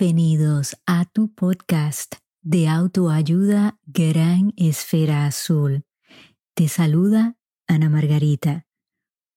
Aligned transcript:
Bienvenidos 0.00 0.78
a 0.86 1.04
tu 1.04 1.34
podcast 1.34 2.14
de 2.40 2.68
autoayuda 2.68 3.78
Gran 3.84 4.54
Esfera 4.56 5.26
Azul. 5.26 5.84
Te 6.54 6.68
saluda 6.68 7.36
Ana 7.66 7.90
Margarita. 7.90 8.66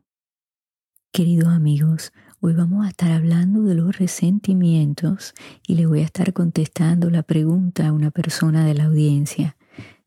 Queridos 1.13 1.49
amigos, 1.49 2.13
hoy 2.43 2.53
vamos 2.53 2.83
a 2.83 2.89
estar 2.89 3.11
hablando 3.11 3.61
de 3.61 3.75
los 3.75 3.95
resentimientos 3.95 5.35
y 5.67 5.75
le 5.75 5.85
voy 5.85 5.99
a 5.99 6.05
estar 6.05 6.33
contestando 6.33 7.11
la 7.11 7.21
pregunta 7.21 7.87
a 7.87 7.93
una 7.93 8.09
persona 8.09 8.65
de 8.65 8.73
la 8.73 8.85
audiencia. 8.85 9.57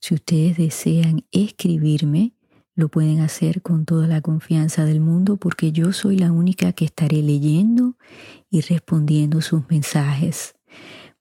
Si 0.00 0.14
ustedes 0.14 0.56
desean 0.56 1.24
escribirme, 1.30 2.32
lo 2.74 2.88
pueden 2.88 3.20
hacer 3.20 3.62
con 3.62 3.84
toda 3.84 4.08
la 4.08 4.20
confianza 4.20 4.84
del 4.84 4.98
mundo 4.98 5.36
porque 5.36 5.70
yo 5.70 5.92
soy 5.92 6.18
la 6.18 6.32
única 6.32 6.72
que 6.72 6.84
estaré 6.84 7.22
leyendo 7.22 7.96
y 8.50 8.62
respondiendo 8.62 9.40
sus 9.40 9.62
mensajes. 9.70 10.56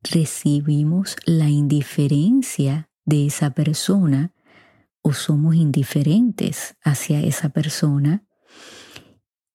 recibimos 0.03 1.17
la 1.25 1.49
indiferencia 1.49 2.89
de 3.05 3.27
esa 3.27 3.51
persona 3.51 4.33
o 5.03 5.13
somos 5.13 5.55
indiferentes 5.55 6.77
hacia 6.83 7.21
esa 7.21 7.49
persona 7.51 8.25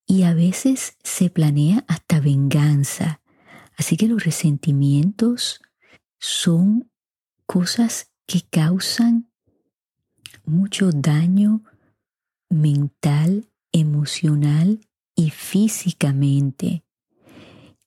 y 0.05 0.23
a 0.23 0.33
veces 0.33 0.97
se 1.03 1.29
planea 1.29 1.85
hasta 1.87 2.19
venganza. 2.19 3.21
Así 3.77 3.95
que 3.95 4.07
los 4.07 4.23
resentimientos 4.23 5.61
son 6.19 6.91
cosas 7.45 8.11
que 8.25 8.41
causan 8.41 9.31
mucho 10.45 10.91
daño 10.91 11.63
mental, 12.49 13.47
emocional 13.71 14.81
y 15.15 15.29
físicamente. 15.29 16.83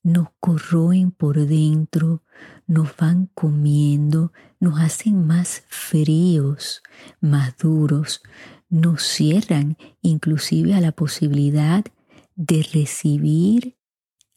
Nos 0.02 0.28
corroen 0.40 1.12
por 1.12 1.46
dentro, 1.46 2.24
nos 2.66 2.96
van 2.96 3.26
comiendo, 3.34 4.32
nos 4.58 4.80
hacen 4.80 5.26
más 5.26 5.64
fríos, 5.68 6.82
más 7.20 7.56
duros, 7.56 8.22
nos 8.68 9.02
cierran 9.02 9.76
inclusive 10.00 10.74
a 10.74 10.80
la 10.80 10.92
posibilidad 10.92 11.84
de 12.34 12.66
recibir, 12.72 13.76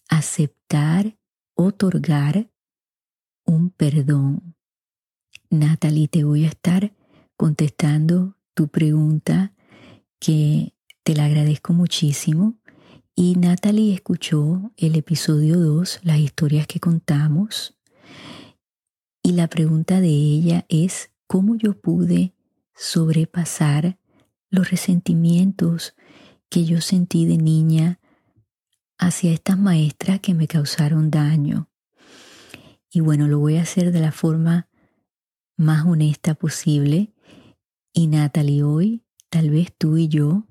aceptar, 0.10 1.18
otorgar 1.56 2.52
un 3.46 3.70
perdón. 3.70 4.56
Natalie, 5.50 6.08
te 6.08 6.24
voy 6.24 6.46
a 6.46 6.50
estar 6.50 6.94
contestando 7.38 8.38
tu 8.54 8.68
pregunta 8.68 9.55
que 10.26 10.74
te 11.04 11.14
la 11.14 11.26
agradezco 11.26 11.72
muchísimo. 11.74 12.56
Y 13.16 13.36
Natalie 13.36 13.94
escuchó 13.94 14.72
el 14.76 14.96
episodio 14.96 15.60
2, 15.60 16.00
las 16.02 16.18
historias 16.18 16.66
que 16.66 16.80
contamos. 16.80 17.78
Y 19.22 19.34
la 19.34 19.48
pregunta 19.48 20.02
de 20.02 20.10
ella 20.10 20.66
es, 20.68 21.12
¿cómo 21.28 21.56
yo 21.56 21.80
pude 21.80 22.34
sobrepasar 22.74 24.00
los 24.50 24.72
resentimientos 24.72 25.94
que 26.50 26.66
yo 26.66 26.82
sentí 26.82 27.28
de 27.28 27.38
niña 27.38 28.00
hacia 28.98 29.32
estas 29.32 29.60
maestras 29.60 30.22
que 30.22 30.34
me 30.34 30.48
causaron 30.48 31.12
daño? 31.12 31.70
Y 32.90 33.02
bueno, 33.02 33.28
lo 33.28 33.38
voy 33.38 33.58
a 33.58 33.62
hacer 33.62 33.92
de 33.92 34.00
la 34.00 34.12
forma 34.12 34.70
más 35.56 35.86
honesta 35.86 36.34
posible. 36.34 37.14
Y 37.94 38.08
Natalie 38.08 38.64
hoy 38.64 39.05
tal 39.36 39.50
vez 39.50 39.74
tú 39.78 39.98
y 39.98 40.08
yo 40.08 40.48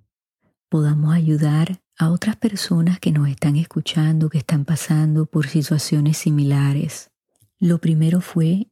podamos 0.68 1.14
ayudar 1.14 1.80
a 1.96 2.10
otras 2.10 2.36
personas 2.36 3.00
que 3.00 3.12
nos 3.12 3.30
están 3.30 3.56
escuchando, 3.56 4.28
que 4.28 4.36
están 4.36 4.66
pasando 4.66 5.24
por 5.24 5.46
situaciones 5.46 6.18
similares. 6.18 7.10
Lo 7.58 7.78
primero 7.78 8.20
fue 8.20 8.70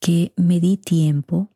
que 0.00 0.32
me 0.36 0.58
di 0.58 0.76
tiempo 0.76 1.52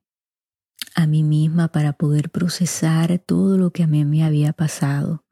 a 0.94 1.08
mí 1.08 1.24
misma 1.24 1.72
para 1.72 1.94
poder 1.94 2.30
procesar 2.30 3.18
todo 3.18 3.58
lo 3.58 3.72
que 3.72 3.82
a 3.82 3.88
mí 3.88 4.04
me 4.04 4.22
había 4.22 4.52
pasado. 4.52 5.24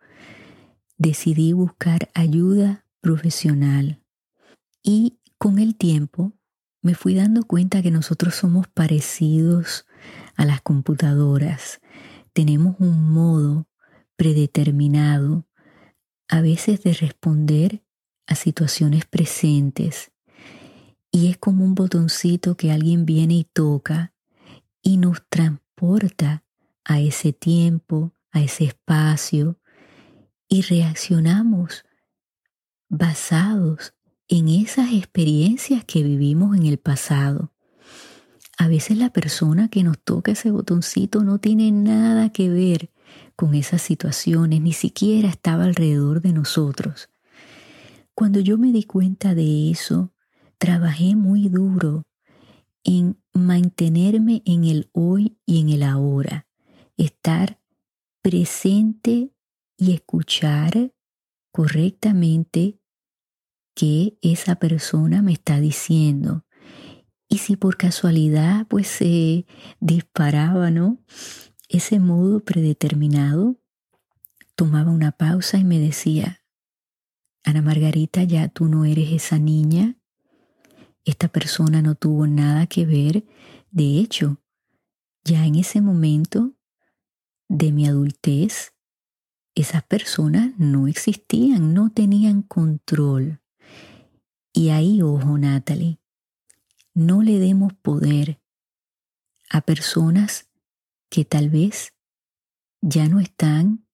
Decidí 0.99 1.53
buscar 1.53 2.11
ayuda 2.15 2.85
profesional 3.01 4.03
y 4.83 5.21
con 5.39 5.61
el 5.61 5.77
tiempo 5.77 6.33
me 6.83 6.97
fui 6.97 7.15
dando 7.15 7.45
cuenta 7.45 7.81
que 7.81 7.93
nosotros 7.93 8.35
somos 8.35 8.67
parecidos 8.67 9.87
a 10.35 10.45
las 10.45 10.63
computadoras 10.63 11.81
tenemos 12.37 12.77
un 12.81 13.15
modo 13.15 13.67
predeterminado 14.15 15.47
a 16.29 16.43
veces 16.43 16.83
de 16.83 16.93
responder 16.93 17.83
a 18.27 18.35
situaciones 18.35 19.07
presentes 19.07 20.13
y 21.11 21.31
es 21.31 21.39
como 21.39 21.65
un 21.65 21.75
botoncito 21.75 22.55
que 22.55 22.73
alguien 22.73 23.07
viene 23.07 23.37
y 23.37 23.45
toca 23.45 24.13
y 24.83 24.99
nos 24.99 25.27
transporta 25.31 26.45
a 26.85 27.01
ese 27.01 27.33
tiempo, 27.33 28.13
a 28.33 28.43
ese 28.43 28.65
espacio 28.65 29.59
y 30.47 30.61
reaccionamos 30.61 31.87
basados 32.91 33.95
en 34.29 34.51
esas 34.51 34.93
experiencias 34.93 35.87
que 35.87 36.03
vivimos 36.03 36.55
en 36.55 36.67
el 36.67 36.77
pasado. 36.77 37.55
A 38.59 38.69
veces 38.69 38.97
la 38.97 39.11
persona 39.11 39.69
que 39.69 39.83
nos 39.83 39.99
toca 39.99 40.33
ese 40.33 40.51
botoncito 40.51 41.23
no 41.23 41.39
tiene 41.39 41.71
nada 41.73 42.31
que 42.31 42.49
ver 42.49 42.91
con 43.37 43.55
esas 43.55 43.83
situaciones, 43.83 44.63
ni 44.63 44.73
siquiera 44.73 45.29
estaba 45.29 45.65
alrededor 45.65 46.23
de 46.23 46.33
nosotros. 46.33 47.11
Cuando 48.15 48.41
yo 48.41 48.57
me 48.57 48.73
di 48.73 48.85
cuenta 48.85 49.35
de 49.35 49.71
eso, 49.71 50.15
trabajé 50.57 51.17
muy 51.17 51.51
duro 51.51 52.05
en 52.83 53.21
mantenerme 53.35 54.43
en 54.47 54.65
el 54.65 54.89
hoy 54.93 55.37
y 55.45 55.61
en 55.61 55.69
el 55.69 55.83
ahora, 55.83 56.47
estar 56.97 57.61
presente 58.23 59.33
y 59.77 59.93
escuchar 59.93 60.95
correctamente 61.53 62.81
qué 63.75 64.17
esa 64.23 64.57
persona 64.57 65.21
me 65.21 65.35
está 65.35 65.61
diciendo. 65.61 66.46
Y 67.29 67.39
si 67.39 67.57
por 67.57 67.77
casualidad 67.77 68.67
pues 68.69 68.87
se 68.87 69.47
disparaba, 69.81 70.71
¿no? 70.71 70.99
Ese 71.69 71.99
modo 71.99 72.41
predeterminado, 72.41 73.57
tomaba 74.55 74.91
una 74.91 75.13
pausa 75.13 75.59
y 75.59 75.65
me 75.65 75.79
decía, 75.79 76.43
Ana 77.45 77.63
Margarita, 77.63 78.25
ya 78.25 78.49
tú 78.49 78.67
no 78.67 78.85
eres 78.85 79.13
esa 79.13 79.39
niña, 79.39 79.97
esta 81.05 81.29
persona 81.29 81.83
no 81.83 81.95
tuvo 81.95 82.27
nada 82.27 82.67
que 82.67 82.85
ver, 82.85 83.25
de 83.71 83.99
hecho, 83.99 84.43
ya 85.25 85.45
en 85.47 85.57
ese 85.57 85.81
momento 85.81 86.55
de 87.49 87.73
mi 87.73 87.87
adultez, 87.87 88.73
esas 89.55 89.83
personas 89.85 90.53
no 90.59 90.89
existían, 90.89 91.75
no 91.75 91.91
tenían 91.91 92.43
control. 92.43 93.41
Y 94.53 94.71
ahí, 94.71 95.01
ojo, 95.03 95.39
Natalie, 95.39 95.99
no 96.97 97.23
le 97.23 97.39
demos 97.39 97.75
poder 97.75 98.41
a 99.51 99.61
personas 99.61 100.49
que 101.11 101.27
tal 101.27 101.51
vez 101.51 101.93
ya 102.81 103.07
no 103.07 103.21
están 103.21 103.87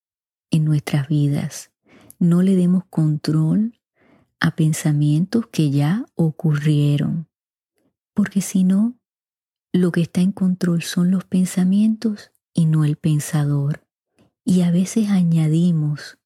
en 0.52 0.64
nuestras 0.64 1.08
vidas. 1.08 1.72
No 2.20 2.43
le 2.43 2.54
demos 2.54 2.84
control 2.84 3.81
a 4.38 4.54
pensamientos 4.54 5.49
que 5.49 5.72
ya 5.72 6.06
ocurrieron. 6.14 7.28
Porque 8.14 8.40
si 8.40 8.62
no, 8.62 8.96
lo 9.72 9.90
que 9.90 10.02
está 10.02 10.20
en 10.20 10.31
control 10.31 10.84
son 10.84 11.10
los 11.10 11.25
pensamientos 11.25 12.31
y 12.54 12.66
no 12.66 12.84
el 12.84 12.94
pensador. 12.94 13.84
Y 14.44 14.62
a 14.62 14.70
veces 14.70 15.08
añadimos 15.08 16.19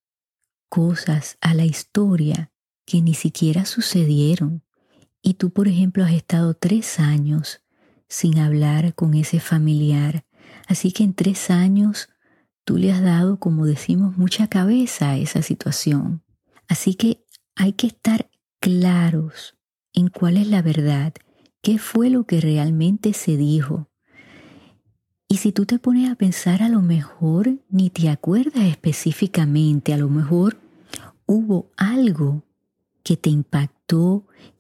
cosas 0.68 1.38
a 1.40 1.54
la 1.54 1.64
historia 1.64 2.52
que 2.84 3.00
ni 3.00 3.14
siquiera 3.14 3.64
sucedieron. 3.64 4.65
Y 5.26 5.34
tú, 5.34 5.50
por 5.50 5.66
ejemplo, 5.66 6.04
has 6.04 6.12
estado 6.12 6.54
tres 6.54 7.00
años 7.00 7.60
sin 8.08 8.38
hablar 8.38 8.94
con 8.94 9.14
ese 9.14 9.40
familiar. 9.40 10.24
Así 10.68 10.92
que 10.92 11.02
en 11.02 11.14
tres 11.14 11.50
años 11.50 12.10
tú 12.64 12.76
le 12.76 12.92
has 12.92 13.02
dado, 13.02 13.40
como 13.40 13.66
decimos, 13.66 14.16
mucha 14.16 14.46
cabeza 14.46 15.10
a 15.10 15.16
esa 15.16 15.42
situación. 15.42 16.22
Así 16.68 16.94
que 16.94 17.24
hay 17.56 17.72
que 17.72 17.88
estar 17.88 18.30
claros 18.60 19.56
en 19.92 20.10
cuál 20.10 20.36
es 20.36 20.46
la 20.46 20.62
verdad, 20.62 21.12
qué 21.60 21.80
fue 21.80 22.08
lo 22.08 22.22
que 22.24 22.40
realmente 22.40 23.12
se 23.12 23.36
dijo, 23.36 23.90
y 25.28 25.38
si 25.38 25.50
tú 25.50 25.66
te 25.66 25.80
pones 25.80 26.08
a 26.08 26.14
pensar, 26.14 26.62
a 26.62 26.68
lo 26.68 26.82
mejor 26.82 27.58
ni 27.68 27.90
te 27.90 28.08
acuerdas 28.08 28.64
específicamente, 28.66 29.92
a 29.92 29.98
lo 29.98 30.08
mejor 30.08 30.60
hubo 31.26 31.72
algo 31.76 32.44
que 33.02 33.16
te 33.16 33.30
impactó, 33.30 33.75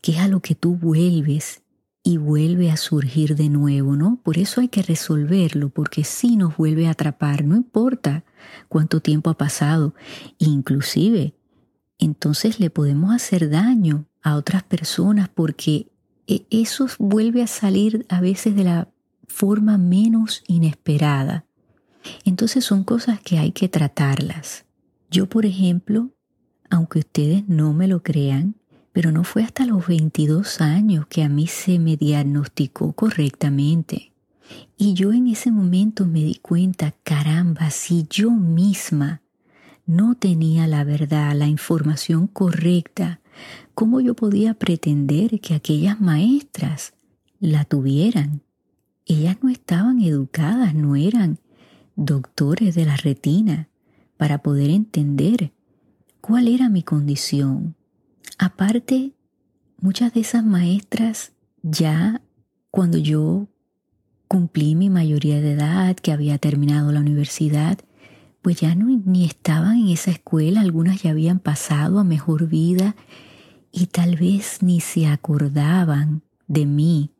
que 0.02 0.12
es 0.12 0.18
a 0.18 0.28
lo 0.28 0.40
que 0.40 0.54
tú 0.54 0.76
vuelves 0.76 1.62
y 2.02 2.18
vuelve 2.18 2.70
a 2.70 2.76
surgir 2.76 3.34
de 3.34 3.48
nuevo, 3.48 3.96
¿no? 3.96 4.20
Por 4.22 4.38
eso 4.38 4.60
hay 4.60 4.68
que 4.68 4.82
resolverlo, 4.82 5.70
porque 5.70 6.04
si 6.04 6.36
nos 6.36 6.56
vuelve 6.56 6.86
a 6.86 6.92
atrapar, 6.92 7.44
no 7.44 7.56
importa 7.56 8.24
cuánto 8.68 9.00
tiempo 9.00 9.30
ha 9.30 9.36
pasado, 9.36 9.94
inclusive 10.38 11.34
entonces 11.98 12.60
le 12.60 12.70
podemos 12.70 13.12
hacer 13.12 13.50
daño 13.50 14.06
a 14.22 14.36
otras 14.36 14.62
personas 14.62 15.28
porque 15.28 15.90
e-, 16.26 16.46
eso 16.50 16.86
vuelve 16.98 17.42
a 17.42 17.46
salir 17.46 18.06
a 18.08 18.20
veces 18.20 18.54
de 18.54 18.64
la 18.64 18.88
forma 19.26 19.78
menos 19.78 20.44
inesperada. 20.46 21.46
Entonces 22.24 22.64
son 22.64 22.84
cosas 22.84 23.20
que 23.20 23.38
hay 23.38 23.50
que 23.50 23.68
tratarlas. 23.68 24.64
Yo, 25.10 25.28
por 25.28 25.46
ejemplo, 25.46 26.10
aunque 26.70 27.00
ustedes 27.00 27.48
no 27.48 27.72
me 27.72 27.88
lo 27.88 28.02
crean, 28.02 28.54
pero 28.96 29.12
no 29.12 29.24
fue 29.24 29.42
hasta 29.42 29.66
los 29.66 29.86
22 29.86 30.62
años 30.62 31.06
que 31.06 31.22
a 31.22 31.28
mí 31.28 31.48
se 31.48 31.78
me 31.78 31.98
diagnosticó 31.98 32.94
correctamente. 32.94 34.10
Y 34.78 34.94
yo 34.94 35.12
en 35.12 35.26
ese 35.26 35.50
momento 35.50 36.06
me 36.06 36.20
di 36.20 36.36
cuenta, 36.36 36.94
caramba, 37.02 37.68
si 37.68 38.06
yo 38.08 38.30
misma 38.30 39.20
no 39.84 40.14
tenía 40.14 40.66
la 40.66 40.82
verdad, 40.82 41.36
la 41.36 41.46
información 41.46 42.26
correcta, 42.26 43.20
¿cómo 43.74 44.00
yo 44.00 44.14
podía 44.14 44.54
pretender 44.54 45.40
que 45.40 45.52
aquellas 45.52 46.00
maestras 46.00 46.94
la 47.38 47.66
tuvieran? 47.66 48.40
Ellas 49.04 49.36
no 49.42 49.50
estaban 49.50 50.00
educadas, 50.00 50.74
no 50.74 50.96
eran 50.96 51.38
doctores 51.96 52.74
de 52.74 52.86
la 52.86 52.96
retina 52.96 53.68
para 54.16 54.38
poder 54.38 54.70
entender 54.70 55.52
cuál 56.22 56.48
era 56.48 56.70
mi 56.70 56.82
condición. 56.82 57.75
Aparte, 58.38 59.12
muchas 59.80 60.14
de 60.14 60.20
esas 60.20 60.44
maestras 60.44 61.32
ya 61.62 62.20
cuando 62.70 62.98
yo 62.98 63.48
cumplí 64.28 64.74
mi 64.74 64.90
mayoría 64.90 65.40
de 65.40 65.52
edad, 65.52 65.96
que 65.96 66.12
había 66.12 66.38
terminado 66.38 66.92
la 66.92 67.00
universidad, 67.00 67.78
pues 68.42 68.60
ya 68.60 68.74
ni 68.74 69.24
estaban 69.24 69.78
en 69.78 69.88
esa 69.88 70.10
escuela, 70.10 70.60
algunas 70.60 71.02
ya 71.02 71.10
habían 71.10 71.40
pasado 71.40 71.98
a 71.98 72.04
mejor 72.04 72.48
vida 72.48 72.94
y 73.72 73.86
tal 73.86 74.16
vez 74.16 74.62
ni 74.62 74.80
se 74.80 75.06
acordaban 75.06 76.22
de 76.46 76.66
mí 76.66 77.10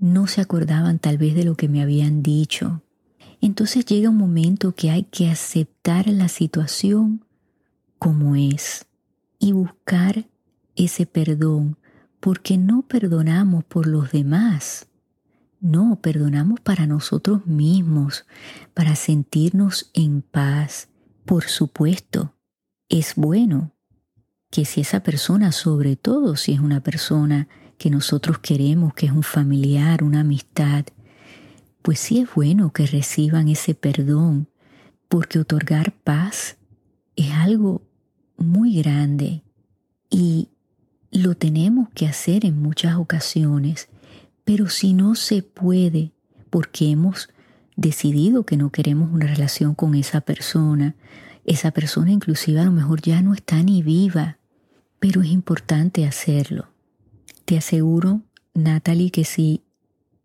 no 0.00 0.26
se 0.26 0.40
acordaban 0.40 0.98
tal 0.98 1.18
vez 1.18 1.34
de 1.34 1.44
lo 1.44 1.54
que 1.54 1.68
me 1.68 1.82
habían 1.82 2.22
dicho. 2.22 2.82
Entonces 3.40 3.84
llega 3.84 4.10
un 4.10 4.16
momento 4.16 4.74
que 4.74 4.90
hay 4.90 5.04
que 5.04 5.30
aceptar 5.30 6.08
la 6.08 6.28
situación 6.28 7.24
como 7.98 8.34
es 8.34 8.86
y 9.40 9.50
buscar 9.50 10.28
ese 10.76 11.06
perdón, 11.06 11.78
porque 12.20 12.58
no 12.58 12.82
perdonamos 12.82 13.64
por 13.64 13.88
los 13.88 14.12
demás, 14.12 14.86
no, 15.60 15.98
perdonamos 16.00 16.60
para 16.60 16.86
nosotros 16.86 17.46
mismos, 17.46 18.26
para 18.72 18.94
sentirnos 18.96 19.90
en 19.92 20.22
paz. 20.22 20.88
Por 21.24 21.44
supuesto, 21.44 22.34
es 22.88 23.14
bueno 23.14 23.72
que 24.50 24.64
si 24.64 24.80
esa 24.80 25.02
persona, 25.02 25.52
sobre 25.52 25.96
todo 25.96 26.36
si 26.36 26.52
es 26.52 26.60
una 26.60 26.82
persona 26.82 27.48
que 27.76 27.90
nosotros 27.90 28.38
queremos, 28.38 28.94
que 28.94 29.06
es 29.06 29.12
un 29.12 29.22
familiar, 29.22 30.02
una 30.02 30.20
amistad, 30.20 30.86
pues 31.82 32.00
sí 32.00 32.20
es 32.20 32.28
bueno 32.34 32.72
que 32.72 32.86
reciban 32.86 33.48
ese 33.48 33.74
perdón, 33.74 34.48
porque 35.08 35.38
otorgar 35.38 35.92
paz 35.92 36.56
es 37.16 37.32
algo 37.32 37.82
muy 38.40 38.74
grande 38.74 39.42
y 40.10 40.48
lo 41.12 41.36
tenemos 41.36 41.88
que 41.90 42.06
hacer 42.06 42.44
en 42.44 42.60
muchas 42.60 42.96
ocasiones, 42.96 43.88
pero 44.44 44.68
si 44.68 44.92
no 44.94 45.14
se 45.14 45.42
puede, 45.42 46.12
porque 46.50 46.90
hemos 46.90 47.28
decidido 47.76 48.44
que 48.44 48.56
no 48.56 48.70
queremos 48.70 49.12
una 49.12 49.26
relación 49.26 49.74
con 49.74 49.94
esa 49.94 50.20
persona, 50.20 50.96
esa 51.44 51.70
persona 51.70 52.10
inclusive 52.10 52.60
a 52.60 52.64
lo 52.64 52.72
mejor 52.72 53.00
ya 53.02 53.22
no 53.22 53.34
está 53.34 53.62
ni 53.62 53.82
viva, 53.82 54.38
pero 54.98 55.22
es 55.22 55.28
importante 55.28 56.06
hacerlo. 56.06 56.68
Te 57.44 57.58
aseguro, 57.58 58.22
Natalie, 58.54 59.10
que 59.10 59.24
si 59.24 59.62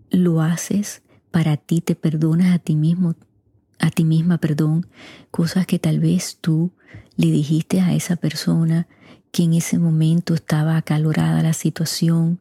lo 0.09 0.41
haces 0.41 1.01
para 1.31 1.57
ti, 1.57 1.81
te 1.81 1.95
perdonas 1.95 2.53
a 2.53 2.59
ti 2.59 2.75
mismo, 2.75 3.15
a 3.79 3.91
ti 3.91 4.03
misma, 4.03 4.37
perdón, 4.37 4.87
cosas 5.31 5.65
que 5.65 5.79
tal 5.79 5.99
vez 5.99 6.37
tú 6.41 6.71
le 7.17 7.31
dijiste 7.31 7.81
a 7.81 7.93
esa 7.93 8.15
persona 8.15 8.87
que 9.31 9.43
en 9.43 9.53
ese 9.53 9.79
momento 9.79 10.33
estaba 10.33 10.77
acalorada 10.77 11.43
la 11.43 11.53
situación, 11.53 12.39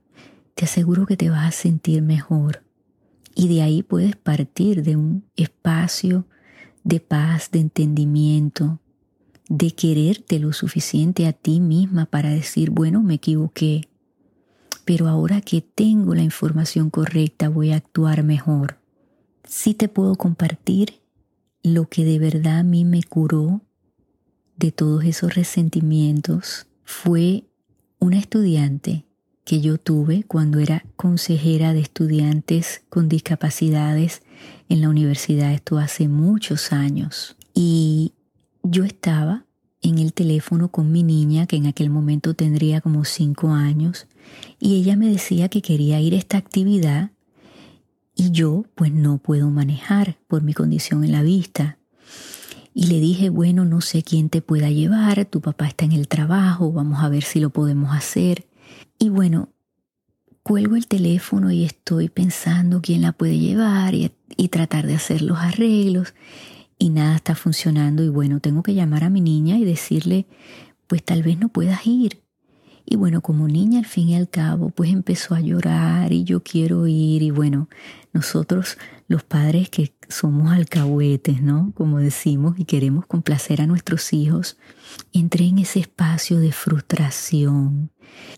te 0.54 0.64
aseguro 0.64 1.06
que 1.06 1.16
te 1.16 1.30
vas 1.30 1.48
a 1.48 1.50
sentir 1.50 2.02
mejor. 2.02 2.62
Y 3.34 3.48
de 3.48 3.62
ahí 3.62 3.82
puedes 3.82 4.14
partir 4.14 4.84
de 4.84 4.96
un 4.96 5.24
espacio 5.34 6.24
de 6.84 7.00
paz, 7.00 7.50
de 7.50 7.60
entendimiento, 7.60 8.78
de 9.48 9.72
quererte 9.72 10.38
lo 10.38 10.52
suficiente 10.52 11.26
a 11.26 11.32
ti 11.32 11.60
misma 11.60 12.06
para 12.06 12.30
decir, 12.30 12.70
bueno, 12.70 13.02
me 13.02 13.14
equivoqué, 13.14 13.88
pero 14.84 15.08
ahora 15.08 15.40
que 15.40 15.62
tengo 15.62 16.14
la 16.14 16.22
información 16.22 16.90
correcta 16.90 17.48
voy 17.48 17.72
a 17.72 17.76
actuar 17.76 18.22
mejor. 18.22 18.78
Sí 19.44 19.74
te 19.74 19.88
puedo 19.88 20.14
compartir 20.14 21.00
lo 21.64 21.88
que 21.88 22.04
de 22.04 22.20
verdad 22.20 22.58
a 22.58 22.62
mí 22.62 22.84
me 22.84 23.02
curó 23.02 23.62
de 24.56 24.70
todos 24.70 25.02
esos 25.04 25.34
resentimientos 25.34 26.66
fue 26.84 27.44
una 27.98 28.18
estudiante 28.18 29.06
que 29.44 29.60
yo 29.60 29.78
tuve 29.78 30.24
cuando 30.24 30.58
era 30.58 30.84
consejera 30.96 31.72
de 31.72 31.80
estudiantes 31.80 32.82
con 32.90 33.08
discapacidades 33.08 34.22
en 34.68 34.82
la 34.82 34.90
universidad. 34.90 35.52
Esto 35.52 35.78
hace 35.78 36.06
muchos 36.06 36.72
años. 36.72 37.36
Y 37.54 38.12
yo 38.62 38.84
estaba 38.84 39.46
en 39.80 39.98
el 39.98 40.12
teléfono 40.12 40.70
con 40.70 40.92
mi 40.92 41.02
niña, 41.02 41.46
que 41.46 41.56
en 41.56 41.66
aquel 41.66 41.90
momento 41.90 42.34
tendría 42.34 42.80
como 42.80 43.04
cinco 43.04 43.50
años, 43.50 44.06
y 44.58 44.76
ella 44.76 44.96
me 44.96 45.08
decía 45.08 45.48
que 45.48 45.62
quería 45.62 46.00
ir 46.00 46.14
a 46.14 46.18
esta 46.18 46.38
actividad 46.38 47.10
y 48.14 48.30
yo 48.30 48.64
pues 48.74 48.92
no 48.92 49.18
puedo 49.18 49.50
manejar 49.50 50.18
por 50.28 50.42
mi 50.42 50.54
condición 50.54 51.04
en 51.04 51.12
la 51.12 51.22
vista. 51.22 51.78
Y 52.72 52.86
le 52.86 52.98
dije, 52.98 53.28
bueno, 53.28 53.64
no 53.64 53.80
sé 53.80 54.02
quién 54.02 54.30
te 54.30 54.42
pueda 54.42 54.70
llevar, 54.70 55.24
tu 55.26 55.40
papá 55.40 55.66
está 55.66 55.84
en 55.84 55.92
el 55.92 56.08
trabajo, 56.08 56.72
vamos 56.72 57.02
a 57.02 57.08
ver 57.08 57.22
si 57.22 57.38
lo 57.38 57.50
podemos 57.50 57.94
hacer. 57.94 58.46
Y 58.98 59.10
bueno, 59.10 59.50
cuelgo 60.42 60.74
el 60.74 60.88
teléfono 60.88 61.50
y 61.52 61.64
estoy 61.64 62.08
pensando 62.08 62.80
quién 62.82 63.02
la 63.02 63.12
puede 63.12 63.38
llevar 63.38 63.94
y, 63.94 64.10
y 64.36 64.48
tratar 64.48 64.86
de 64.86 64.94
hacer 64.94 65.22
los 65.22 65.38
arreglos 65.38 66.14
y 66.78 66.90
nada 66.90 67.16
está 67.16 67.34
funcionando 67.34 68.02
y 68.02 68.08
bueno, 68.08 68.40
tengo 68.40 68.62
que 68.62 68.74
llamar 68.74 69.04
a 69.04 69.10
mi 69.10 69.20
niña 69.20 69.56
y 69.56 69.64
decirle, 69.64 70.26
pues 70.86 71.04
tal 71.04 71.22
vez 71.22 71.38
no 71.38 71.48
puedas 71.48 71.86
ir. 71.86 72.23
Y 72.86 72.96
bueno, 72.96 73.22
como 73.22 73.48
niña 73.48 73.78
al 73.78 73.86
fin 73.86 74.10
y 74.10 74.16
al 74.16 74.28
cabo, 74.28 74.70
pues 74.70 74.90
empezó 74.90 75.34
a 75.34 75.40
llorar 75.40 76.12
y 76.12 76.24
yo 76.24 76.42
quiero 76.42 76.86
ir 76.86 77.22
y 77.22 77.30
bueno, 77.30 77.68
nosotros 78.12 78.76
los 79.08 79.22
padres 79.22 79.70
que 79.70 79.94
somos 80.08 80.52
alcahuetes, 80.52 81.42
¿no? 81.42 81.72
Como 81.74 81.98
decimos 81.98 82.58
y 82.58 82.64
queremos 82.64 83.06
complacer 83.06 83.62
a 83.62 83.66
nuestros 83.66 84.12
hijos, 84.12 84.58
entré 85.12 85.46
en 85.46 85.58
ese 85.58 85.80
espacio 85.80 86.38
de 86.40 86.52
frustración. 86.52 87.90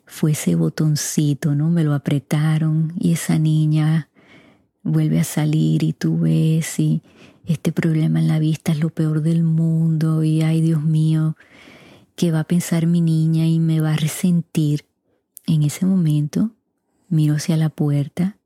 Fue 0.06 0.32
ese 0.32 0.54
botoncito, 0.54 1.54
¿no? 1.54 1.68
Me 1.70 1.84
lo 1.84 1.94
apretaron 1.94 2.92
y 2.98 3.12
esa 3.12 3.38
niña 3.38 4.08
vuelve 4.82 5.18
a 5.18 5.24
salir 5.24 5.82
y 5.82 5.92
tú 5.92 6.20
ves 6.20 6.78
y 6.78 7.02
este 7.46 7.72
problema 7.72 8.20
en 8.20 8.28
la 8.28 8.38
vista 8.38 8.72
es 8.72 8.78
lo 8.78 8.90
peor 8.90 9.22
del 9.22 9.42
mundo 9.42 10.24
y 10.24 10.42
ay 10.42 10.60
Dios 10.60 10.82
mío, 10.82 11.36
¿qué 12.16 12.32
va 12.32 12.40
a 12.40 12.44
pensar 12.44 12.87
mi 12.87 13.00
niña 13.00 13.46
y 13.46 13.61
me 13.61 13.80
va 13.80 13.92
a 13.92 13.96
resentir? 13.96 14.87
En 15.46 15.62
ese 15.62 15.87
momento 15.87 16.50
miro 17.08 17.37
hacia 17.37 17.56
la 17.56 17.68
puerta 17.68 18.37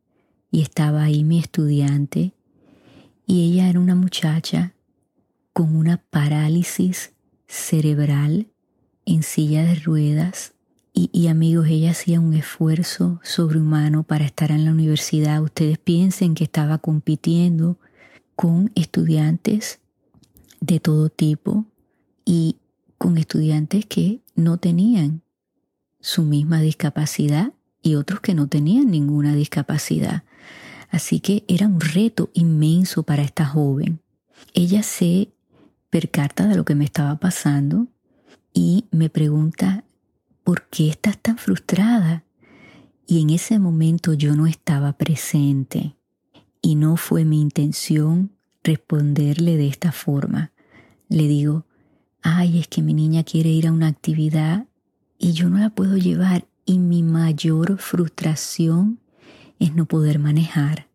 y 0.50 0.61
estaba 0.61 1.05
ahí 1.05 1.25
mi 1.25 1.39
estudiante 1.39 2.35
y 3.27 3.50
ella 3.50 3.71
era 3.71 3.81
una 3.81 3.95
muchacha 3.95 4.75
con 5.53 5.75
una 5.75 5.99
parálisis 5.99 7.12
cerebral 7.47 8.49
en 9.07 9.23
silla 9.23 9.65
de 9.65 9.77
ruedas 9.77 10.53
y, 10.93 11.09
y, 11.12 11.29
amigos, 11.29 11.69
ella 11.69 11.93
hacía 11.93 12.19
un 12.19 12.35
esfuerzo 12.35 13.21
sobrehumano 13.23 14.03
para 14.03 14.25
estar 14.25 14.50
en 14.50 14.65
la 14.65 14.73
universidad. 14.73 15.41
Ustedes 15.41 15.79
piensen 15.79 16.35
que 16.35 16.43
estaba 16.43 16.79
compitiendo 16.79 17.79
con 18.35 18.73
estudiantes 18.75 19.79
de 20.61 20.81
todo 20.81 21.09
tipo 21.09 21.65
y 22.25 22.57
con 23.00 23.16
estudiantes 23.16 23.87
que 23.87 24.21
no 24.35 24.59
tenían 24.59 25.23
su 26.00 26.23
misma 26.23 26.61
discapacidad 26.61 27.54
y 27.80 27.95
otros 27.95 28.21
que 28.21 28.35
no 28.35 28.47
tenían 28.47 28.90
ninguna 28.90 29.35
discapacidad. 29.35 30.25
Así 30.90 31.21
que 31.21 31.42
era 31.49 31.66
un 31.66 31.80
reto 31.80 32.28
inmenso 32.35 33.02
para 33.02 33.23
esta 33.23 33.47
joven. 33.47 34.02
Ella 34.52 34.83
se 34.83 35.30
percata 35.88 36.47
de 36.47 36.57
lo 36.57 36.66
que 36.66 36.75
me 36.75 36.85
estaba 36.85 37.16
pasando 37.16 37.87
y 38.52 38.85
me 38.90 39.09
pregunta, 39.09 39.85
¿por 40.45 40.69
qué 40.69 40.90
estás 40.90 41.16
tan 41.16 41.38
frustrada? 41.38 42.25
Y 43.07 43.23
en 43.23 43.30
ese 43.30 43.59
momento 43.59 44.12
yo 44.12 44.37
no 44.37 44.47
estaba 44.47 44.92
presente 44.92 45.97
y 46.61 46.75
no 46.75 46.99
fue 46.99 47.25
mi 47.25 47.40
intención 47.40 48.33
responderle 48.62 49.57
de 49.57 49.69
esta 49.69 49.90
forma. 49.90 50.52
Le 51.09 51.26
digo, 51.28 51.64
ay, 52.23 52.59
es 52.59 52.69
que 52.69 52.83
mi 52.83 52.95
niña 52.95 53.25
quiere 53.25 53.50
ir 53.50 53.67
a 53.67 53.73
una 53.73 53.89
actividad 53.89 54.67
y 55.19 55.33
yo 55.33 55.49
no 55.49 55.59
la 55.59 55.71
puedo 55.71 55.97
llevar 55.97 56.47
y 56.65 56.79
mi 56.79 57.03
mayor 57.03 57.79
frustración 57.79 59.00
es 59.59 59.75
no 59.75 59.87
poder 59.87 60.19
manejar. 60.19 60.89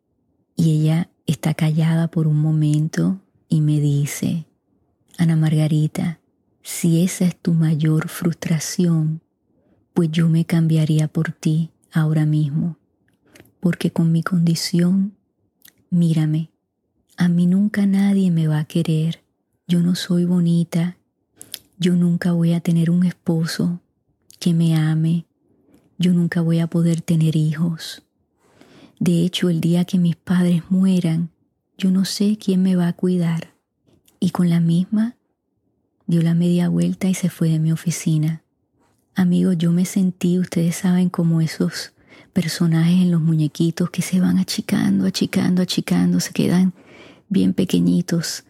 Y 0.56 0.72
ella 0.72 1.10
está 1.26 1.54
callada 1.54 2.08
por 2.08 2.28
un 2.28 2.40
momento 2.40 3.20
y 3.50 3.62
me 3.62 3.80
dice, 3.80 4.46
Ana 5.18 5.36
Margarita, 5.36 6.20
si 6.62 7.04
esa 7.04 7.26
es 7.26 7.36
tu 7.36 7.54
mayor 7.54 8.10
frustración, 8.10 9.22
pues 9.94 10.12
yo 10.12 10.30
me 10.30 10.46
cambiaría 10.46 11.08
por 11.08 11.32
ti 11.32 11.72
ahora 11.92 12.26
mismo, 12.26 12.78
porque 13.60 13.92
con 13.92 14.12
mi 14.12 14.24
condición 14.24 15.16
Mírame, 15.96 16.50
a 17.16 17.30
mí 17.30 17.48
nunca 17.48 17.86
nadie 17.86 18.30
me 18.30 18.48
va 18.48 18.60
a 18.60 18.66
querer. 18.66 19.24
Yo 19.66 19.80
no 19.80 19.96
soy 19.96 20.26
bonita. 20.26 20.98
Yo 21.78 21.96
nunca 21.96 22.32
voy 22.32 22.54
a 22.54 22.62
tener 22.62 22.90
un 22.90 23.06
esposo 23.06 23.82
que 24.40 24.54
me 24.54 24.76
ame. 24.78 25.26
Yo 25.98 26.14
nunca 26.14 26.42
voy 26.42 26.60
a 26.60 26.68
poder 26.68 27.02
tener 27.02 27.36
hijos. 27.36 28.02
De 29.00 29.24
hecho, 29.24 29.50
el 29.50 29.60
día 29.60 29.84
que 29.84 29.98
mis 29.98 30.16
padres 30.16 30.64
mueran, 30.70 31.32
yo 31.78 31.92
no 31.92 32.06
sé 32.06 32.38
quién 32.38 32.64
me 32.64 32.78
va 32.78 32.88
a 32.88 32.94
cuidar. 32.94 33.54
Y 34.22 34.30
con 34.30 34.50
la 34.50 34.62
misma, 34.62 35.18
dio 36.08 36.22
la 36.22 36.34
media 36.34 36.70
vuelta 36.70 37.10
y 37.10 37.14
se 37.14 37.30
fue 37.30 37.50
de 37.50 37.60
mi 37.60 37.74
oficina. 37.74 38.42
Amigos, 39.14 39.58
yo 39.58 39.74
me 39.74 39.86
sentí, 39.86 40.40
ustedes 40.40 40.78
saben, 40.78 41.10
como 41.10 41.42
esos 41.42 41.94
personajes 42.32 43.02
en 43.02 43.12
los 43.12 43.22
muñequitos 43.22 43.90
que 43.90 44.02
se 44.02 44.22
van 44.22 44.38
achicando, 44.38 45.06
achicando, 45.06 45.62
achicando, 45.62 46.20
se 46.22 46.32
quedan 46.32 46.74
bien 47.28 47.54
pequeñitos. 47.54 48.46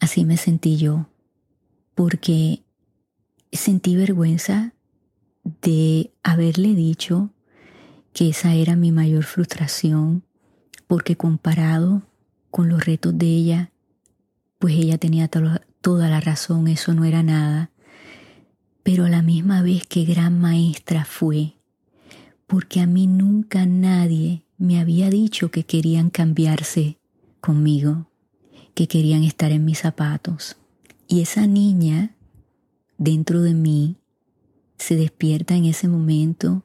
Así 0.00 0.24
me 0.24 0.38
sentí 0.38 0.76
yo, 0.78 1.08
porque 1.94 2.62
sentí 3.52 3.96
vergüenza 3.96 4.72
de 5.62 6.12
haberle 6.22 6.74
dicho 6.74 7.30
que 8.12 8.30
esa 8.30 8.54
era 8.54 8.76
mi 8.76 8.92
mayor 8.92 9.24
frustración, 9.24 10.24
porque 10.86 11.16
comparado 11.16 12.02
con 12.50 12.68
los 12.68 12.84
retos 12.84 13.16
de 13.16 13.26
ella, 13.26 13.72
pues 14.58 14.74
ella 14.74 14.98
tenía 14.98 15.28
toda 15.28 16.08
la 16.08 16.20
razón, 16.20 16.68
eso 16.68 16.94
no 16.94 17.04
era 17.04 17.22
nada. 17.22 17.70
Pero 18.82 19.06
a 19.06 19.08
la 19.08 19.22
misma 19.22 19.62
vez 19.62 19.86
que 19.86 20.04
gran 20.04 20.40
maestra 20.40 21.04
fue 21.04 21.54
porque 22.46 22.80
a 22.80 22.86
mí 22.86 23.06
nunca 23.06 23.66
nadie 23.66 24.44
me 24.58 24.78
había 24.78 25.10
dicho 25.10 25.50
que 25.50 25.64
querían 25.64 26.10
cambiarse 26.10 26.98
conmigo, 27.40 28.10
que 28.74 28.86
querían 28.86 29.24
estar 29.24 29.50
en 29.52 29.64
mis 29.64 29.80
zapatos. 29.80 30.56
Y 31.14 31.20
esa 31.20 31.46
niña 31.46 32.10
dentro 32.98 33.40
de 33.42 33.54
mí 33.54 33.98
se 34.78 34.96
despierta 34.96 35.54
en 35.54 35.64
ese 35.64 35.86
momento 35.86 36.64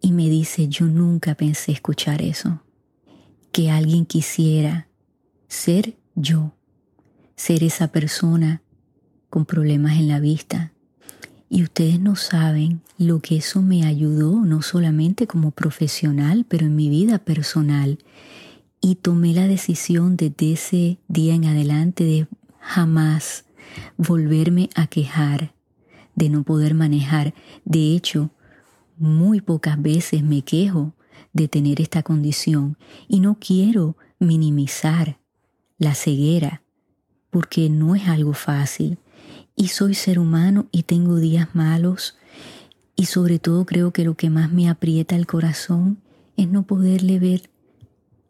y 0.00 0.12
me 0.12 0.30
dice, 0.30 0.68
yo 0.68 0.86
nunca 0.86 1.34
pensé 1.34 1.72
escuchar 1.72 2.22
eso, 2.22 2.62
que 3.52 3.70
alguien 3.70 4.06
quisiera 4.06 4.88
ser 5.46 5.98
yo, 6.14 6.54
ser 7.36 7.62
esa 7.62 7.88
persona 7.88 8.62
con 9.28 9.44
problemas 9.44 9.98
en 9.98 10.08
la 10.08 10.20
vista, 10.20 10.72
y 11.50 11.62
ustedes 11.62 12.00
no 12.00 12.16
saben 12.16 12.80
lo 12.96 13.20
que 13.20 13.36
eso 13.36 13.60
me 13.60 13.84
ayudó, 13.84 14.40
no 14.40 14.62
solamente 14.62 15.26
como 15.26 15.50
profesional, 15.50 16.46
pero 16.48 16.64
en 16.64 16.76
mi 16.76 16.88
vida 16.88 17.18
personal. 17.18 17.98
Y 18.80 18.94
tomé 18.94 19.34
la 19.34 19.46
decisión 19.48 20.16
desde 20.16 20.54
ese 20.54 20.98
día 21.08 21.34
en 21.34 21.44
adelante 21.44 22.04
de 22.04 22.26
jamás 22.58 23.44
volverme 23.96 24.70
a 24.74 24.86
quejar 24.86 25.54
de 26.14 26.28
no 26.28 26.42
poder 26.42 26.74
manejar. 26.74 27.34
De 27.64 27.94
hecho, 27.94 28.30
muy 28.96 29.40
pocas 29.40 29.80
veces 29.80 30.22
me 30.22 30.42
quejo 30.42 30.94
de 31.32 31.48
tener 31.48 31.80
esta 31.80 32.02
condición 32.02 32.76
y 33.08 33.20
no 33.20 33.38
quiero 33.40 33.96
minimizar 34.18 35.18
la 35.78 35.94
ceguera 35.94 36.62
porque 37.30 37.70
no 37.70 37.94
es 37.94 38.08
algo 38.08 38.34
fácil 38.34 38.98
y 39.56 39.68
soy 39.68 39.94
ser 39.94 40.18
humano 40.18 40.66
y 40.72 40.82
tengo 40.82 41.16
días 41.16 41.54
malos 41.54 42.16
y 42.96 43.06
sobre 43.06 43.38
todo 43.38 43.64
creo 43.64 43.92
que 43.92 44.04
lo 44.04 44.14
que 44.14 44.28
más 44.28 44.52
me 44.52 44.68
aprieta 44.68 45.16
el 45.16 45.26
corazón 45.26 46.02
es 46.36 46.48
no 46.48 46.64
poderle 46.64 47.18
ver 47.18 47.50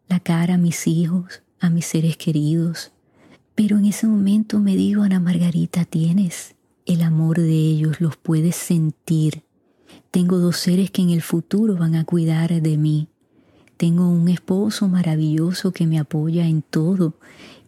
la 0.07 0.19
cara 0.19 0.55
a 0.55 0.57
mis 0.57 0.87
hijos, 0.87 1.41
a 1.59 1.69
mis 1.69 1.85
seres 1.85 2.17
queridos. 2.17 2.91
Pero 3.61 3.77
en 3.77 3.85
ese 3.85 4.07
momento 4.07 4.59
me 4.59 4.75
digo, 4.75 5.03
Ana 5.03 5.19
Margarita, 5.19 5.85
tienes 5.85 6.55
el 6.87 7.03
amor 7.03 7.39
de 7.39 7.53
ellos, 7.53 8.01
los 8.01 8.17
puedes 8.17 8.55
sentir. 8.55 9.43
Tengo 10.09 10.39
dos 10.39 10.57
seres 10.57 10.89
que 10.89 11.03
en 11.03 11.11
el 11.11 11.21
futuro 11.21 11.77
van 11.77 11.93
a 11.93 12.03
cuidar 12.03 12.59
de 12.59 12.77
mí. 12.77 13.07
Tengo 13.77 14.09
un 14.09 14.29
esposo 14.29 14.87
maravilloso 14.87 15.73
que 15.73 15.85
me 15.85 15.99
apoya 15.99 16.47
en 16.47 16.63
todo 16.63 17.13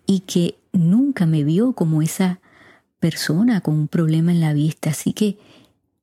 y 0.08 0.22
que 0.22 0.58
nunca 0.72 1.28
me 1.28 1.44
vio 1.44 1.74
como 1.74 2.02
esa 2.02 2.42
persona 3.00 3.62
con 3.62 3.76
un 3.76 3.88
problema 3.88 4.32
en 4.32 4.40
la 4.40 4.54
vista. 4.54 4.90
Así 4.90 5.14
que 5.14 5.38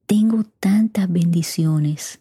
tengo 0.06 0.44
tantas 0.61 1.11
bendiciones 1.11 2.20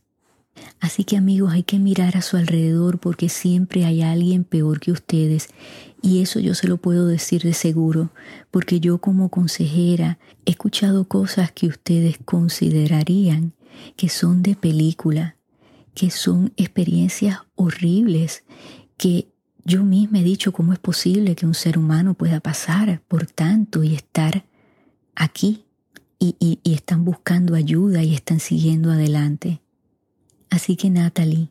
Así 0.80 1.04
que 1.04 1.18
amigos, 1.18 1.52
hay 1.52 1.64
que 1.64 1.78
mirar 1.78 2.16
a 2.16 2.22
su 2.22 2.38
alrededor 2.38 3.00
porque 3.00 3.28
siempre 3.28 3.86
hay 3.86 4.02
alguien 4.02 4.44
peor 4.44 4.80
que 4.80 4.92
ustedes. 4.92 5.50
Y 6.02 6.22
eso 6.22 6.40
yo 6.40 6.56
se 6.56 6.68
lo 6.68 6.78
puedo 6.78 7.08
decir 7.08 7.44
de 7.44 7.54
seguro, 7.54 8.12
porque 8.50 8.80
yo 8.80 9.00
como 9.00 9.30
consejera 9.30 10.20
he 10.46 10.52
escuchado 10.52 11.06
cosas 11.06 11.52
que 11.52 11.68
ustedes 11.68 12.18
considerarían 12.24 13.54
que 13.98 14.10
son 14.10 14.42
de 14.42 14.56
película, 14.56 15.36
que 15.94 16.10
son 16.10 16.54
experiencias 16.56 17.40
horribles, 17.56 18.44
que 18.98 19.28
yo 19.66 19.84
misma 19.84 20.20
he 20.20 20.24
dicho 20.24 20.54
cómo 20.54 20.72
es 20.72 20.80
posible 20.80 21.36
que 21.36 21.46
un 21.46 21.54
ser 21.54 21.78
humano 21.78 22.14
pueda 22.14 22.40
pasar 22.40 23.02
por 23.08 23.26
tanto 23.26 23.84
y 23.84 23.96
estar 23.96 24.46
aquí 25.16 25.66
y, 26.20 26.36
y 26.40 26.74
están 26.74 27.04
buscando 27.04 27.56
ayuda 27.56 28.04
y 28.04 28.16
están 28.16 28.40
siguiendo 28.40 28.92
adelante. 28.92 29.62
Así 30.50 30.76
que 30.76 30.90
Natalie, 30.90 31.50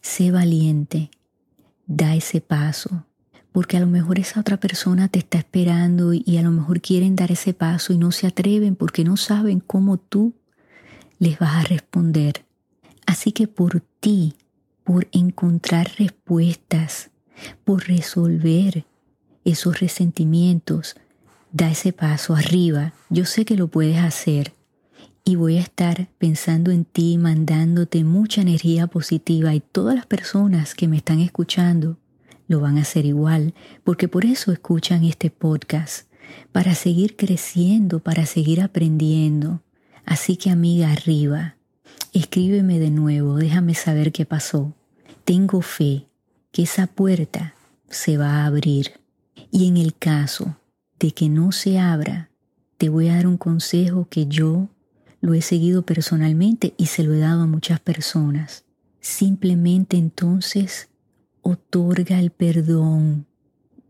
sé 0.00 0.30
valiente, 0.30 1.10
da 1.86 2.14
ese 2.14 2.40
paso, 2.40 3.04
porque 3.52 3.76
a 3.76 3.80
lo 3.80 3.86
mejor 3.86 4.18
esa 4.18 4.40
otra 4.40 4.58
persona 4.58 5.08
te 5.08 5.18
está 5.18 5.38
esperando 5.38 6.12
y 6.12 6.36
a 6.36 6.42
lo 6.42 6.50
mejor 6.50 6.80
quieren 6.80 7.16
dar 7.16 7.32
ese 7.32 7.54
paso 7.54 7.92
y 7.92 7.98
no 7.98 8.12
se 8.12 8.26
atreven 8.26 8.76
porque 8.76 9.04
no 9.04 9.16
saben 9.16 9.60
cómo 9.60 9.96
tú 9.96 10.34
les 11.18 11.38
vas 11.38 11.56
a 11.56 11.68
responder. 11.68 12.44
Así 13.06 13.32
que 13.32 13.48
por 13.48 13.80
ti, 14.00 14.34
por 14.84 15.08
encontrar 15.12 15.90
respuestas, 15.98 17.10
por 17.64 17.88
resolver 17.88 18.84
esos 19.44 19.80
resentimientos, 19.80 20.94
da 21.52 21.70
ese 21.70 21.92
paso 21.92 22.34
arriba. 22.34 22.92
Yo 23.08 23.24
sé 23.24 23.44
que 23.44 23.56
lo 23.56 23.68
puedes 23.68 23.98
hacer 23.98 24.52
y 25.28 25.36
voy 25.36 25.58
a 25.58 25.60
estar 25.60 26.08
pensando 26.16 26.70
en 26.70 26.86
ti, 26.86 27.18
mandándote 27.18 28.02
mucha 28.02 28.40
energía 28.40 28.86
positiva 28.86 29.54
y 29.54 29.60
todas 29.60 29.94
las 29.94 30.06
personas 30.06 30.74
que 30.74 30.88
me 30.88 30.96
están 30.96 31.20
escuchando 31.20 31.98
lo 32.46 32.60
van 32.60 32.78
a 32.78 32.80
hacer 32.80 33.04
igual, 33.04 33.52
porque 33.84 34.08
por 34.08 34.24
eso 34.24 34.52
escuchan 34.52 35.04
este 35.04 35.28
podcast, 35.28 36.08
para 36.50 36.74
seguir 36.74 37.14
creciendo, 37.14 37.98
para 38.00 38.24
seguir 38.24 38.62
aprendiendo. 38.62 39.60
Así 40.06 40.38
que 40.38 40.48
amiga 40.48 40.90
arriba, 40.92 41.56
escríbeme 42.14 42.78
de 42.78 42.90
nuevo, 42.90 43.36
déjame 43.36 43.74
saber 43.74 44.12
qué 44.12 44.24
pasó. 44.24 44.72
Tengo 45.26 45.60
fe 45.60 46.06
que 46.52 46.62
esa 46.62 46.86
puerta 46.86 47.54
se 47.90 48.16
va 48.16 48.36
a 48.36 48.46
abrir. 48.46 48.92
Y 49.50 49.68
en 49.68 49.76
el 49.76 49.94
caso 49.94 50.56
de 50.98 51.12
que 51.12 51.28
no 51.28 51.52
se 51.52 51.78
abra, 51.78 52.30
te 52.78 52.88
voy 52.88 53.08
a 53.08 53.16
dar 53.16 53.26
un 53.26 53.36
consejo 53.36 54.06
que 54.08 54.26
yo 54.26 54.70
lo 55.20 55.34
he 55.34 55.42
seguido 55.42 55.82
personalmente 55.82 56.74
y 56.76 56.86
se 56.86 57.02
lo 57.02 57.14
he 57.14 57.18
dado 57.18 57.42
a 57.42 57.46
muchas 57.46 57.80
personas. 57.80 58.64
Simplemente 59.00 59.96
entonces 59.96 60.88
otorga 61.42 62.18
el 62.18 62.30
perdón, 62.30 63.26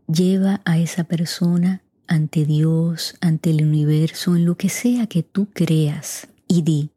lleva 0.07 0.61
a 0.65 0.77
esa 0.77 1.03
persona 1.03 1.83
ante 2.07 2.45
Dios, 2.45 3.15
ante 3.21 3.51
el 3.51 3.63
universo, 3.63 4.35
en 4.35 4.45
lo 4.45 4.55
que 4.55 4.69
sea 4.69 5.07
que 5.07 5.23
tú 5.23 5.47
creas 5.53 6.27
y 6.47 6.63
di, 6.63 6.91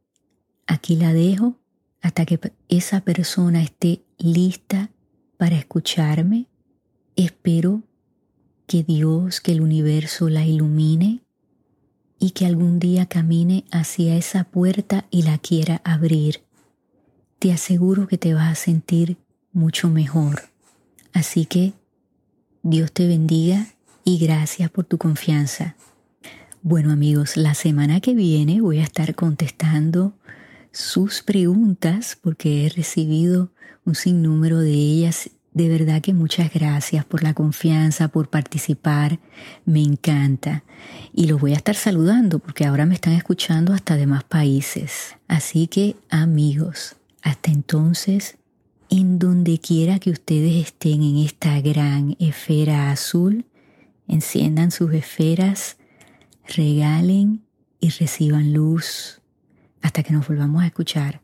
aquí 0.67 0.97
la 0.97 1.13
dejo 1.13 1.57
hasta 2.01 2.25
que 2.25 2.41
esa 2.69 3.03
persona 3.03 3.63
esté 3.63 4.03
lista 4.19 4.91
para 5.37 5.57
escucharme. 5.57 6.47
Espero 7.17 7.83
que 8.67 8.83
Dios, 8.83 9.41
que 9.41 9.53
el 9.53 9.61
universo 9.61 10.29
la 10.29 10.47
ilumine 10.47 11.21
y 12.23 12.31
que 12.31 12.47
algún 12.47 12.79
día 12.79 13.07
camine 13.07 13.65
hacia 13.73 14.17
esa 14.17 14.45
puerta 14.45 15.07
y 15.11 15.23
la 15.23 15.39
quiera 15.39 15.81
abrir. 15.83 16.43
Te 17.41 17.53
aseguro 17.53 18.07
que 18.07 18.17
te 18.17 18.33
vas 18.33 18.53
a 18.53 18.55
sentir 18.55 19.17
mucho 19.53 19.91
mejor. 19.91 20.43
Así 21.13 21.47
que 21.47 21.73
Dios 22.63 22.93
te 22.93 23.09
bendiga 23.09 23.67
y 24.05 24.19
gracias 24.19 24.71
por 24.71 24.85
tu 24.85 24.99
confianza. 24.99 25.75
Bueno 26.63 26.93
amigos, 26.93 27.37
la 27.37 27.55
semana 27.55 28.01
que 28.01 28.15
viene 28.15 28.61
voy 28.61 28.79
a 28.79 28.85
estar 28.85 29.17
contestando 29.17 30.13
sus 30.71 31.23
preguntas 31.23 32.17
porque 32.23 32.67
he 32.67 32.69
recibido 32.69 33.51
un 33.85 33.97
sinnúmero 33.97 34.61
de 34.61 34.71
ellas 34.71 35.29
de 35.55 35.69
verdad 35.69 36.01
que 36.01 36.15
muchas 36.15 36.53
gracias 36.53 37.05
por 37.05 37.23
la 37.23 37.35
confianza, 37.35 38.09
por 38.09 38.29
participar. 38.29 39.19
Me 39.67 39.83
encanta. 39.83 40.65
Y 41.13 41.27
los 41.27 41.41
voy 41.41 41.53
a 41.53 41.57
estar 41.57 41.75
saludando 41.75 42.39
porque 42.39 42.65
ahora 42.65 42.87
me 42.87 42.95
están 42.95 43.13
escuchando 43.13 43.75
hasta 43.75 43.97
de 43.97 44.07
más 44.07 44.25
países. 44.25 45.17
Así 45.29 45.67
que 45.67 45.97
amigos, 46.09 46.97
hasta 47.23 47.51
entonces, 47.51 48.37
en 48.89 49.19
donde 49.19 49.59
quiera 49.59 49.99
que 49.99 50.11
ustedes 50.11 50.67
estén 50.67 51.03
en 51.03 51.19
esta 51.19 51.61
gran 51.61 52.17
esfera 52.19 52.91
azul, 52.91 53.45
enciendan 54.09 54.71
sus 54.71 54.93
esferas, 54.95 55.77
regalen 56.57 57.43
y 57.79 57.91
reciban 57.91 58.53
luz 58.53 59.21
hasta 59.83 60.03
que 60.03 60.13
nos 60.13 60.27
volvamos 60.27 60.63
a 60.63 60.67
escuchar. 60.67 61.21